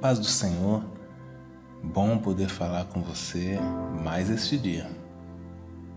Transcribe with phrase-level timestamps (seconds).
[0.00, 0.84] Paz do Senhor,
[1.82, 3.58] bom poder falar com você
[4.00, 4.88] mais este dia.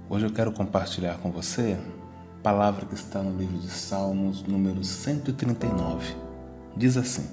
[0.09, 1.77] Hoje eu quero compartilhar com você
[2.39, 6.15] a palavra que está no livro de Salmos, número 139.
[6.75, 7.29] Diz assim: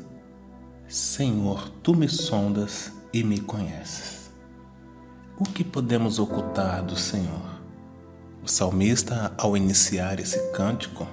[0.87, 4.31] Senhor, tu me sondas e me conheces.
[5.39, 7.63] O que podemos ocultar do Senhor?
[8.45, 11.07] O salmista, ao iniciar esse cântico,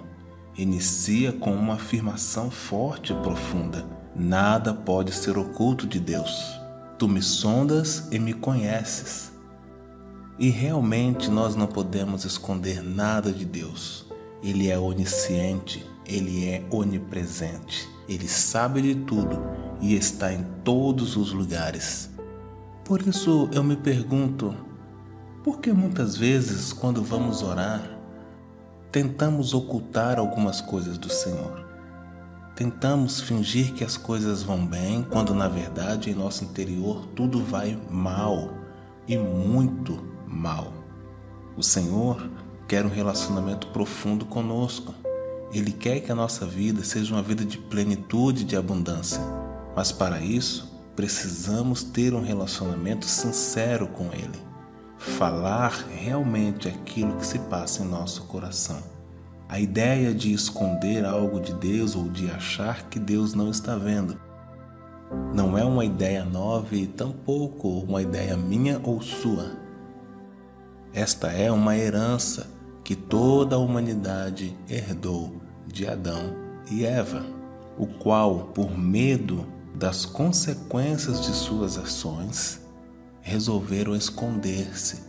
[0.58, 6.58] inicia com uma afirmação forte e profunda: Nada pode ser oculto de Deus.
[6.98, 9.34] Tu me sondas e me conheces.
[10.40, 14.06] E realmente nós não podemos esconder nada de Deus.
[14.42, 19.42] Ele é onisciente, ele é onipresente, ele sabe de tudo
[19.82, 22.10] e está em todos os lugares.
[22.86, 24.56] Por isso eu me pergunto:
[25.44, 28.00] por que muitas vezes, quando vamos orar,
[28.92, 31.75] tentamos ocultar algumas coisas do Senhor.
[32.56, 37.78] Tentamos fingir que as coisas vão bem, quando na verdade em nosso interior tudo vai
[37.90, 38.54] mal
[39.08, 40.72] e muito mal.
[41.58, 42.30] O Senhor
[42.68, 44.94] quer um relacionamento profundo conosco.
[45.52, 49.22] Ele quer que a nossa vida seja uma vida de plenitude e de abundância.
[49.76, 54.56] Mas para isso, precisamos ter um relacionamento sincero com Ele
[55.06, 58.95] falar realmente aquilo que se passa em nosso coração.
[59.48, 64.20] A ideia de esconder algo de Deus ou de achar que Deus não está vendo
[65.34, 69.52] não é uma ideia nova e tampouco uma ideia minha ou sua.
[70.94, 72.48] Esta é uma herança
[72.84, 76.36] que toda a humanidade herdou de Adão
[76.72, 77.26] e Eva,
[77.78, 82.62] o qual, por medo das consequências de suas ações,
[83.22, 85.04] resolveram esconder-se.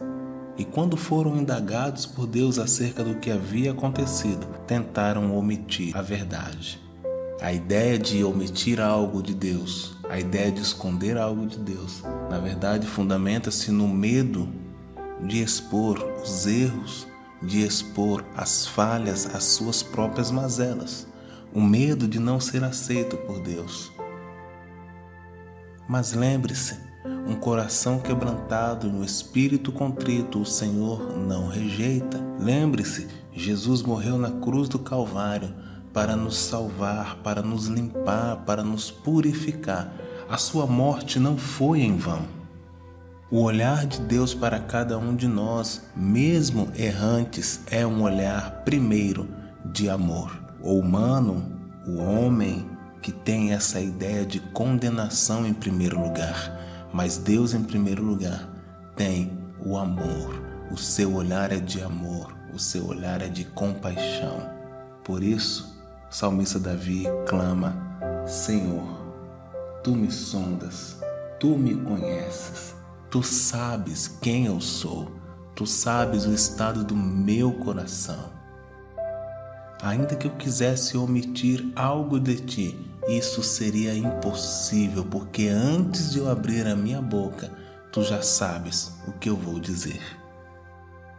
[0.58, 6.80] E quando foram indagados por Deus acerca do que havia acontecido, tentaram omitir a verdade.
[7.40, 12.38] A ideia de omitir algo de Deus, a ideia de esconder algo de Deus, na
[12.38, 14.48] verdade fundamenta-se no medo
[15.26, 17.06] de expor os erros,
[17.42, 21.06] de expor as falhas, as suas próprias mazelas,
[21.52, 23.92] o medo de não ser aceito por Deus.
[25.86, 26.85] Mas lembre-se,
[27.26, 32.24] um coração quebrantado e um espírito contrito, o Senhor não rejeita.
[32.38, 35.52] Lembre-se, Jesus morreu na cruz do Calvário
[35.92, 39.92] para nos salvar, para nos limpar, para nos purificar.
[40.28, 42.22] A sua morte não foi em vão.
[43.28, 49.28] O olhar de Deus para cada um de nós, mesmo errantes, é um olhar primeiro
[49.64, 50.30] de amor.
[50.62, 51.44] O humano,
[51.88, 52.64] o homem
[53.02, 56.65] que tem essa ideia de condenação em primeiro lugar
[56.96, 58.48] mas Deus, em primeiro lugar,
[58.96, 59.30] tem
[59.62, 60.42] o amor.
[60.72, 64.48] O seu olhar é de amor, o seu olhar é de compaixão.
[65.04, 65.78] Por isso,
[66.10, 67.76] o salmista Davi clama:
[68.26, 68.82] Senhor,
[69.84, 70.98] tu me sondas,
[71.38, 72.74] tu me conheces,
[73.10, 75.12] tu sabes quem eu sou,
[75.54, 78.32] tu sabes o estado do meu coração.
[79.82, 86.28] Ainda que eu quisesse omitir algo de ti, isso seria impossível, porque antes de eu
[86.28, 87.52] abrir a minha boca,
[87.92, 90.00] tu já sabes o que eu vou dizer.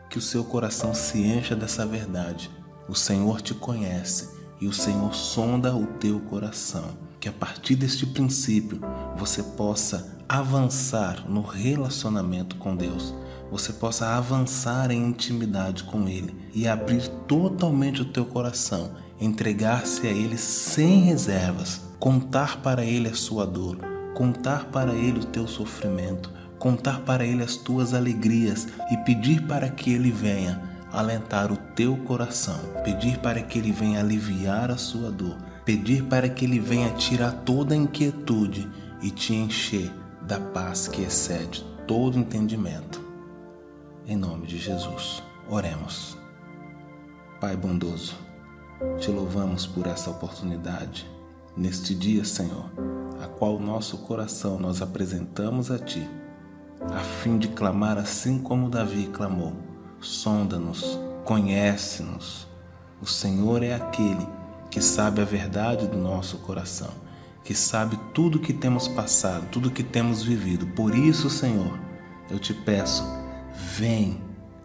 [0.10, 2.52] Que o seu coração se encha dessa verdade.
[2.90, 6.98] O Senhor te conhece e o Senhor sonda o teu coração.
[7.20, 8.82] Que a partir deste princípio
[9.16, 13.14] você possa avançar no relacionamento com Deus,
[13.52, 20.12] você possa avançar em intimidade com Ele e abrir totalmente o teu coração entregar-se a
[20.12, 23.78] Ele sem reservas, contar para Ele a sua dor,
[24.14, 29.70] contar para Ele o teu sofrimento, contar para Ele as tuas alegrias e pedir para
[29.70, 35.12] que Ele venha alentar o teu coração, pedir para que Ele venha aliviar a sua
[35.12, 38.70] dor, pedir para que Ele venha tirar toda a inquietude
[39.02, 39.92] e te encher
[40.22, 43.07] da paz que excede todo entendimento.
[44.10, 46.18] Em nome de Jesus, oremos.
[47.42, 48.16] Pai bondoso,
[49.02, 51.06] te louvamos por essa oportunidade,
[51.58, 52.72] neste dia, Senhor,
[53.22, 56.10] a qual nosso coração nós apresentamos a Ti,
[56.90, 59.52] a fim de clamar assim como Davi clamou:
[60.00, 62.48] sonda-nos, conhece-nos.
[63.02, 64.26] O Senhor é aquele
[64.72, 66.92] que sabe a verdade do nosso coração,
[67.44, 70.66] que sabe tudo que temos passado, tudo que temos vivido.
[70.68, 71.78] Por isso, Senhor,
[72.32, 73.04] eu te peço,
[73.58, 74.22] vem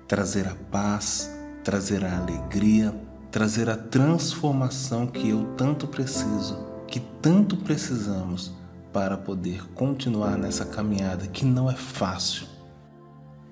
[0.06, 1.30] trazer a paz,
[1.64, 2.94] trazer a alegria,
[3.30, 8.52] trazer a transformação que eu tanto preciso, que tanto precisamos
[8.92, 12.46] para poder continuar nessa caminhada que não é fácil.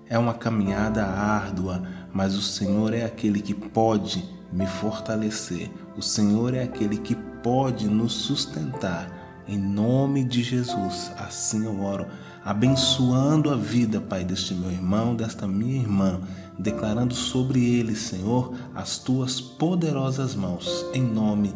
[0.07, 1.83] É uma caminhada árdua,
[2.13, 4.23] mas o Senhor é aquele que pode
[4.53, 5.71] me fortalecer.
[5.97, 12.07] O Senhor é aquele que pode nos sustentar Em nome de Jesus, assim eu oro,
[12.45, 16.21] abençoando a vida, Pai, deste meu irmão, desta minha irmã,
[16.59, 21.55] declarando sobre ele, Senhor, as tuas poderosas mãos, em nome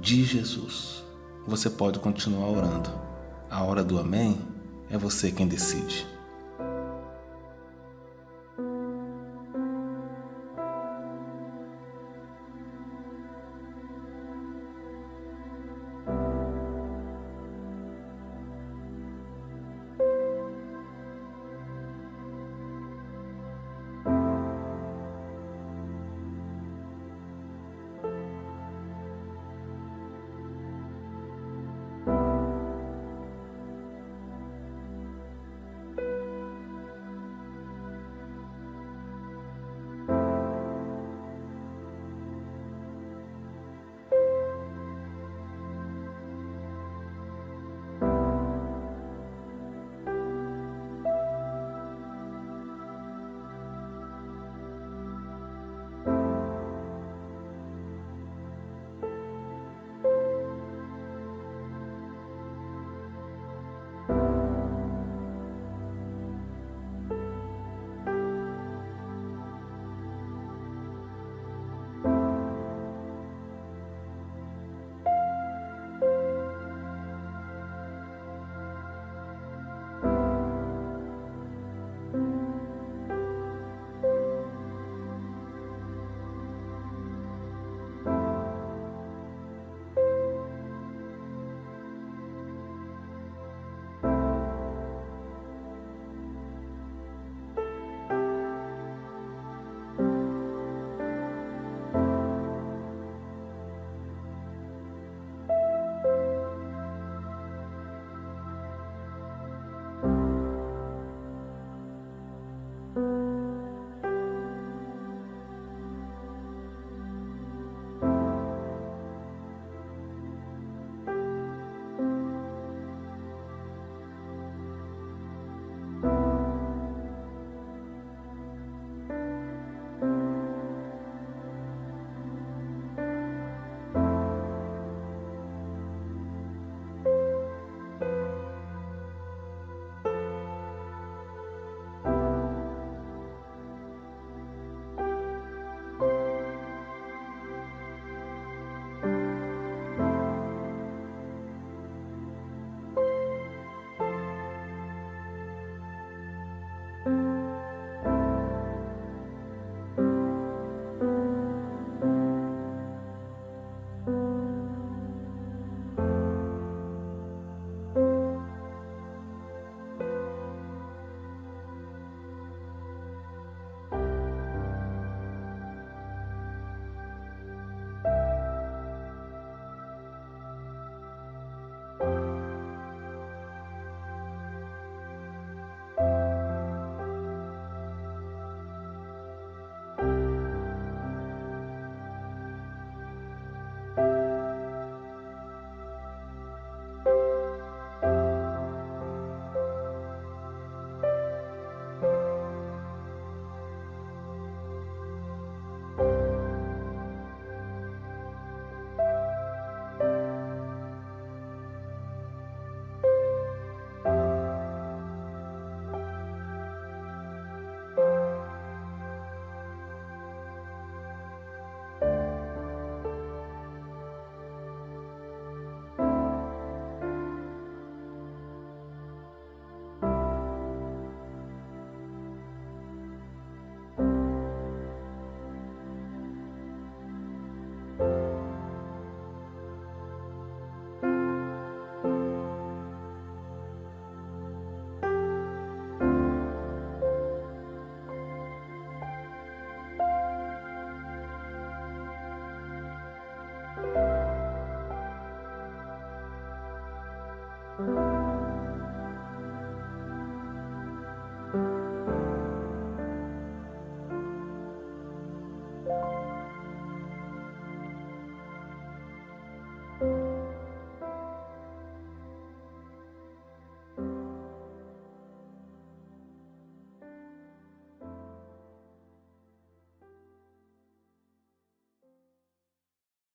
[0.00, 1.02] de Jesus.
[1.46, 2.90] Você pode continuar orando.
[3.50, 4.38] A hora do Amém
[4.90, 6.13] é você quem decide.